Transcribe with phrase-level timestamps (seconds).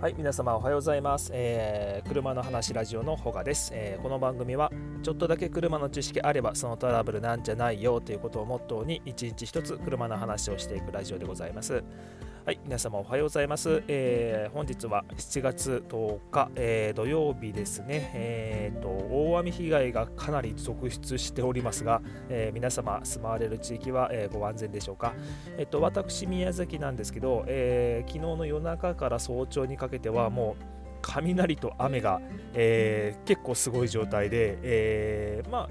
[0.00, 4.70] はい皆様おはようございます、えー、車の話ラジオのほがです、えー、この番組は
[5.02, 11.82] ちょっとだけ車の知識あればそのトラブルなんじゃないよということをモットーに一日一つ車の話をしていくラジオでございます。
[12.48, 13.82] はい、皆様おはようございます。
[13.88, 22.00] えー、本日は7月10日、えー、土曜日ですね、えーと、大雨被害がかなり続出しておりますが、
[22.30, 25.12] えー、皆様住まわれる地域は、え、ご安全でしょうか。
[25.58, 30.64] えっ、と、私、宮崎なんですけど、えー、昨日の夜中から早朝にかけてはもう
[31.02, 32.22] 雷と雨が、
[32.54, 35.68] えー、結構すごい状態で、えー、まあ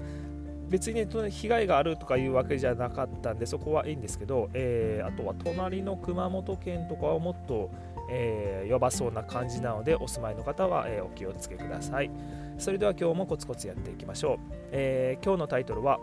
[0.68, 7.70] 別に被害があるとかいうわけじゃなかったんでそこはいいんですけど、えー、あとは隣の熊本県とかはもっと、
[8.10, 12.10] えー、ばそうな感じなのでお住まいの方は、えー、お気をつけください。
[12.58, 14.38] それでは今日もコツコツやっていきましょう、
[14.72, 15.98] えー、今日のタイトルは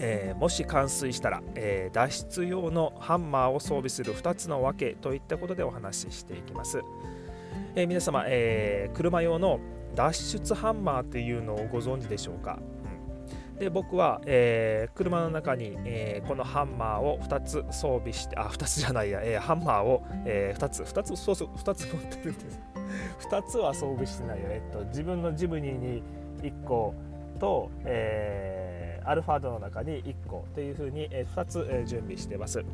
[0.00, 6.82] えー、もし冠水したら、えー、脱出用のハンマーを装備する2つの訳といったことでお話ししていきます、
[7.74, 9.58] えー、皆様、え車用の
[9.96, 12.60] 脱出ハンマーっていうのをご存知でしょうか？
[13.58, 22.60] で僕は、えー、車の中に、えー、このハンマーを2つ装備してあ2つじゃないや、えー、ハンマーを、え2つ2つそうそう2つ持ってるんです。
[23.30, 26.02] 2つは装備してないよ、えっと、自分のジムニーに
[26.42, 26.94] 1個
[27.38, 28.67] と、え
[29.08, 32.64] アルファードの中に1個というふうに、え2つ、え準備してます。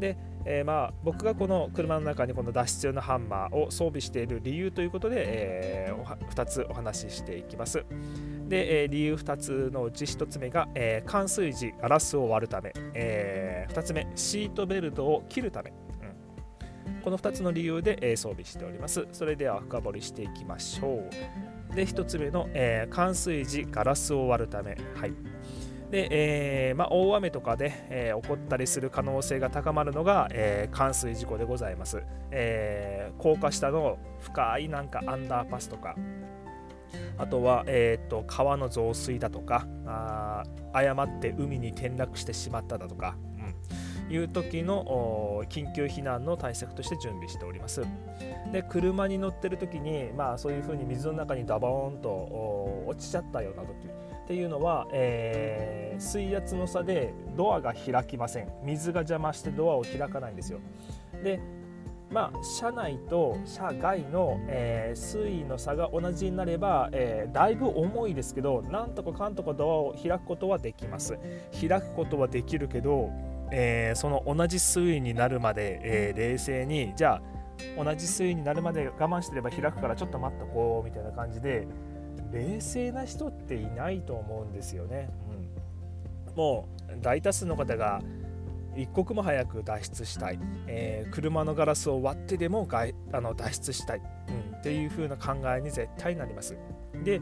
[0.00, 7.84] で、えー、まあ、僕がこの車の中にこの脱出用のハンマーを装備している理由ということで、えー、2つお話ししていきます。
[8.48, 15.72] で、え、理由2つのうち1つ目が、えー、冠水時ガラスを割るため、え、2つ目シートベルトを切るため、
[16.96, 19.06] うん、この2つの理由で、え、装備しております。
[19.12, 21.06] それでは深掘りしていきましょ
[21.72, 21.74] う。
[21.74, 24.76] で1つ目の、え、冠水時ガラスを割るため。
[24.94, 25.12] はい。
[25.94, 35.94] で、えーまあ、大雨とかで、えー、起こったりする可能性が高まるのが、えー、冠水事故でございます、え、高架下の深いなんかアンダーパスとか
[37.16, 43.16] あとは、えーと、川の増水だとかあ誤って海に転落してしまっただとか、
[44.08, 47.82] うん、いう時の緊急避難の対策として準備しております。
[48.52, 53.88] で車に乗ってる時に、まあ、そういうふうに水の中にダボーンと落ちちゃったような時
[54.24, 58.48] っていうのは、えー、水圧の差でドアが開きません。
[58.62, 60.60] 水が邪魔してドアを開かないんですよ。
[61.22, 61.40] で
[62.10, 71.18] まあ、車内と車外の、えー、水位の差が同じになれば、えー、だいぶ重いですけどなんとかかんとかドアを開くことはできます。
[71.60, 73.10] 開くことはできるけど、
[73.50, 77.20] えー、その同じ水位になるまで、え冷静にじゃ
[77.78, 81.66] あ同じ水位になるまで我慢してれば開くからちょっと待っとこうみたいな感じで
[82.34, 85.08] 冷静な人っていないと思うんですよね、
[86.28, 88.02] うん、もう大多数の方が
[88.76, 96.56] 一刻も早く脱出したい、えー、車のガラスを割ってでもがあの脱出したい、うん、っていう風な考えに絶対なります。
[97.04, 97.20] で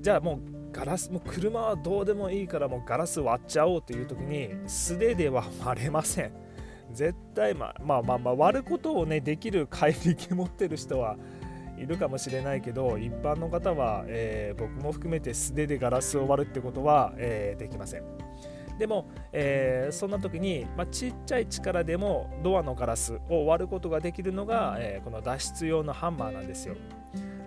[0.00, 0.40] じゃあもう
[0.72, 6.32] ガラスもう車はどうでもいいからもうガラス割っちゃおうという時に素手では割れません。
[6.92, 11.16] 絶対まあまあまあまあ割ることをねできる怪力持ってる人は
[11.80, 18.04] いるかもしれないけど一般の方は、えー、僕も含めて素手でガラスを割るってことは、えー、できません
[18.78, 26.76] でも、えー、そんな時に、まあ、ちっちゃい力でもドアのガラスを割ることができるのが、えー、この脱出用のハンマーなんですよ。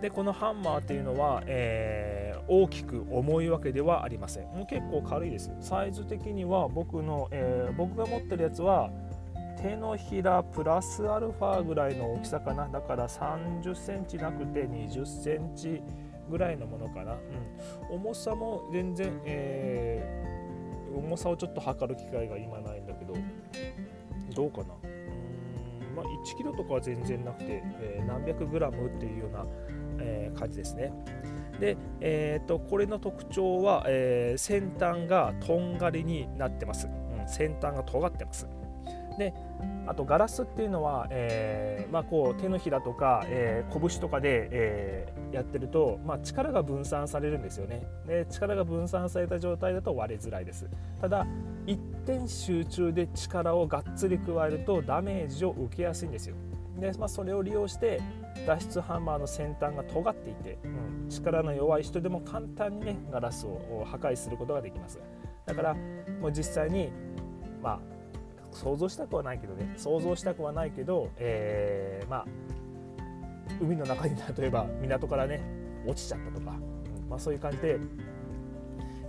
[0.01, 4.45] でこのハンマーっていうのは、えー、大きく重いわけではありません。
[4.47, 5.51] もう結構軽いです。
[5.59, 8.89] サイズ的には僕の、えー、僕が持ってるやつは
[9.61, 12.67] 手のひらプラスアルファぐらいの大きさかな。
[12.67, 15.81] だから30センチなくて20センチ
[16.29, 17.13] ぐらいのものかな。
[17.91, 20.41] うん、重さも全然、えー
[20.94, 23.13] 重さをちょっと測る機会が今ないんだけど
[24.33, 24.75] どうかな。
[24.83, 29.45] うんまあ1キロとかは全然なくて、えー、何百グラムっていうような、
[29.99, 30.93] えー、感じですね。
[31.59, 36.89] で、えーと、これの特徴は、えー、先端がとんがりになってます、う
[37.23, 38.47] ん、先端が尖ってます。
[39.17, 39.33] で
[39.88, 47.85] あとガラスっていうのは、えーまあ、こう手のひらとか、えー、拳とかで、えー、やってると、まあ、力が分散されるんですよね。
[48.08, 50.69] で力が分散された状態だと割れづらいです。
[50.99, 51.25] ただ
[51.66, 56.35] 一点集中で力をがっつり加えるとダメージを受けやすいんですよ。
[56.79, 58.02] で、まあ、それを利用して
[58.47, 60.67] 脱出ハンマーの先端が尖っていて、う
[61.05, 64.99] ん、力の弱い人でも簡単にねガラスを破壊することができます。
[65.46, 65.73] だから
[66.22, 66.91] もう実際に
[67.61, 67.79] まあ
[68.51, 69.73] 想像したくはないけどね。
[69.77, 72.25] 想像したくはないけど、えー、まあ
[73.61, 75.41] 海の中に例えば港からね
[75.85, 77.79] 落ちちゃったとか、うんまあ、そういう感じで、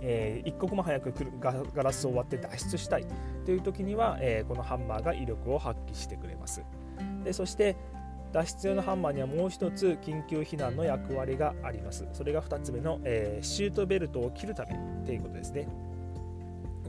[0.01, 3.05] えー、一刻も早くガラスを割って脱出したい
[3.45, 6.63] という時には、えー、このハンマーが威力を発揮してくれます。
[7.23, 7.75] でそして
[8.33, 12.05] 脱出用のハンマーにはもう一つ緊急避難の役割があります。
[12.13, 15.67] それが2つ目の、えー、シートベルトを切るためということですね。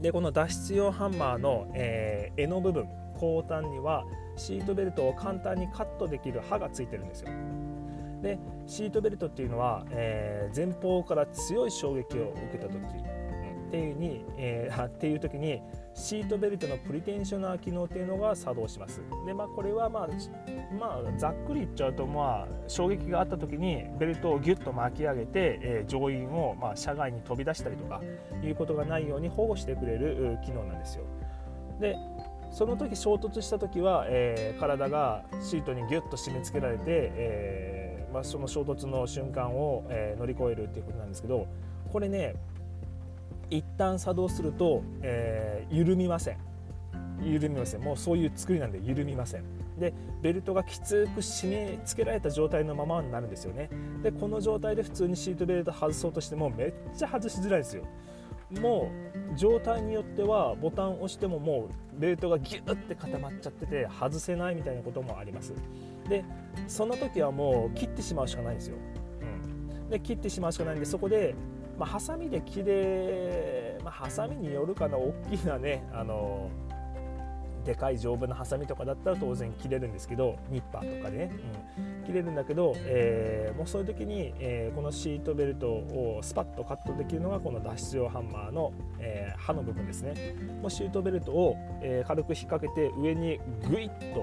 [0.01, 2.87] でこの脱出用ハンマーの、えー、柄の部分
[3.19, 4.05] 後端には
[4.35, 7.29] シートベルトを簡単にカットできる刃がついてるんですよ。
[8.21, 12.79] でシートベルトっていうのは、えー、前方から強い衝撃を受けた時
[13.67, 15.61] っていうに、えー、 っていう時に
[15.93, 19.01] シートベルトのプリテンショナー機能っていうのが作動します。
[19.25, 20.07] でまあこれはまあ
[20.79, 28.01] まあ、ざっくり言っちゃうと、まあ、衝撃があった時にベルトをギュッと巻き上げて、えー、乗員を、まあ、車外に飛び出したりとか
[28.43, 31.05] いうことがないように保護してくれる機能なんですよ。
[31.79, 31.95] で
[32.51, 37.85] その時衝突した時は、えー、体がシートにギュッと締め付けられて、えー
[38.15, 41.47] まあ、その衝突の瞬間を、えー、乗り越えるっていうことなんですけど
[41.91, 42.35] これね
[43.49, 46.37] 一旦作動すると、えー、緩みません。
[47.23, 47.81] 緩みません。
[47.81, 49.43] もうそういう作りなんで緩みません。
[49.79, 53.69] でベルトがきつく締め付けられた状態のままになるんですよね。
[54.03, 57.83] でこの状態で普通にシートベルト外そうとしてもめっちゃ外しづらいですよ。
[58.61, 58.91] も
[59.33, 61.67] う状態によってはボタンを押してもも
[61.97, 65.53] うベルトがギュッて固まっちゃってて外せないみたいなこともあります。
[66.07, 66.23] で
[66.67, 68.77] その時はもう切ってしまうしかないんですよ、
[69.83, 71.33] うん、で切ってしまうしかないんでそこで
[71.77, 76.49] まあ、ハサミで切れ、まあ、ハサミによるかな大きなねあの
[77.65, 81.31] でかい丈夫なハサミとかだったら当然切れるんですけどニッパーとかでね、
[81.77, 90.35] うん、切れるんだけど、えー、もうそういう時に、えー、このシートベルトをスパッとカットできるのがこの脱出用ハンマーの、えー、刃の部分ですね。
[90.61, 94.21] もうシートベルトを、え軽く引っ掛けて上にグイッと、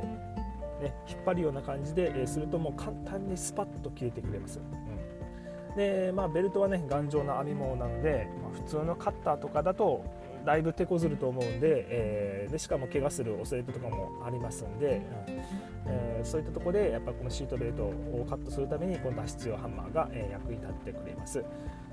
[0.80, 4.60] ね、引っ張るような感じで、えするともう簡単にスパッと切れてくれます。
[5.76, 10.04] で、まあ、ベルトはね頑丈な編み物なので、まあ、普通のカッターとかだと
[10.44, 15.42] だいぶ手こずると思うんで,、えー、でしかも怪我する恐れとかもありますんで、うん
[15.86, 21.44] えー、そういったところでやっぱこのシートベルトをカットするためにこの脱出用ハンマーが、えー、役に立ってくれます。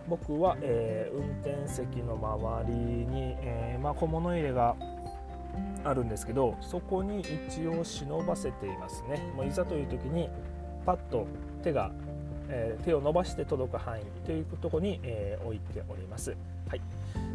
[0.08, 4.75] 僕は、えー、運転席の周りに、えーまあ、小物入れが
[5.84, 10.30] あるんですけどそこに一応忍ばせていますねもういざという時に
[10.86, 11.28] パッと
[11.62, 11.92] 手が
[12.50, 16.36] えー、手を伸ばして届く範囲というところに、えー、置いております。
[16.68, 16.81] はい、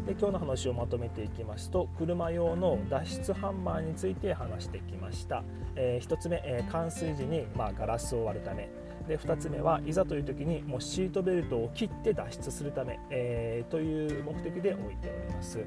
[0.05, 5.43] で今日の話をまとめていきますと車用の脱出ハンマーについて話してきました、
[5.75, 8.69] えー、1つ目、えー、冠水時に、まあ、ガラスを割るため。
[9.07, 15.59] で2つ目はいざという時にもうシートベルトを切って脱出するため、えー、という目的で置いております。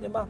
[0.00, 0.26] でまあ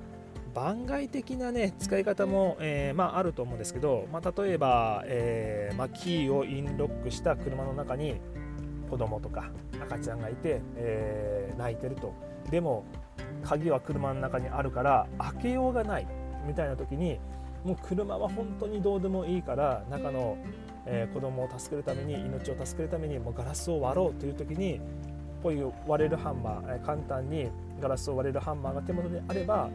[0.53, 8.23] 番外的な、ね、使い方も、えー、まあ、あると思うんですけど、まあ、例えば、えーまあ、キーをインロックした車の中に
[8.87, 9.51] 子供とか
[9.81, 12.15] 赤ちゃんがいて、えー、泣いてると
[12.51, 12.85] でも
[13.43, 16.07] 鍵は車の中にあるから開けようがない
[16.47, 17.19] みたいな時に
[17.65, 20.39] もう車は本当にどうでもいいから中の、
[20.87, 24.81] えー、子供を助けるために命を助けるためにもうガラスを割ろうという時に
[25.43, 27.51] こういう割れるハンマー、え、簡単に
[27.81, 29.69] ガラスを割れるハンマーが手元にあれば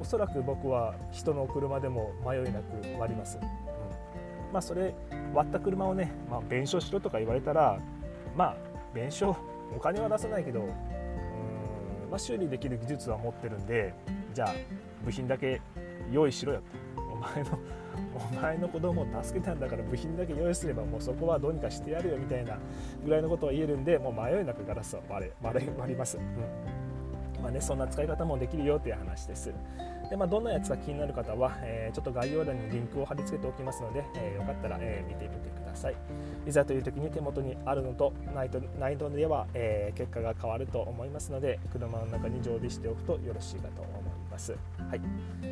[0.00, 3.38] おそらく僕は人の車でも迷いなく割ります。
[4.52, 4.94] まあ、それ
[5.34, 7.80] 割った車をね、まあ、弁償しろとか言われたら
[8.36, 8.56] まあ
[8.94, 9.34] 弁償
[9.74, 10.68] お金は出さないけどうん、
[12.10, 13.94] まあ、修理できる技術は持ってるんで
[14.32, 14.54] じゃあ
[15.04, 15.60] 部品だけ
[16.12, 16.62] 用意しろよ
[16.94, 17.58] とお前の
[18.14, 22.58] お前の子供を助けたんだから部品だけ用意すればもうそこはどうにかしてやるよみたいな
[23.04, 26.16] ぐらいのことを言えるんでもう迷いなくガラスは割れ割れ割ります。
[26.16, 26.73] うん
[27.44, 29.52] まあね、そんな使い方もできるよという話です。
[30.08, 35.94] でまあ、どんなやつが気になる方は、えー、ちょっと概要欄にリンクを貼り付けておきますので、えー、よかったら、えー、見てみてください。
[36.46, 44.03] いざという時に手元にあるのとないとないのでは、え結果が変わると思いますので車の中に常備しておくとよろしいかと思います。
[44.88, 45.00] はい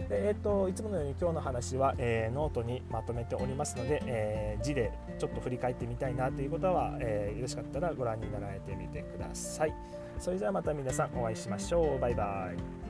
[0.08, 9.74] でえーと、いつものように今日の話は、えノートにまとめておりますので、え字でちょっと振り返ってみたいなという方は、えよろしかったらご覧になられてみてください。
[10.18, 11.98] それではまた皆さんお会いしましょう。
[11.98, 12.81] バイバイ。